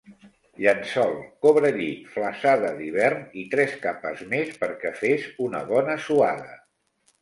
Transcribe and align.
Llençol, 0.61 1.13
cobrellit, 1.47 2.09
flassada 2.15 2.73
d'hivern 2.81 3.23
i 3.45 3.47
tres 3.55 3.79
capes 3.87 4.27
més 4.35 4.61
perquè 4.67 4.97
fes 5.07 5.33
una 5.51 5.67
bona 5.73 6.05
suada. 6.13 6.55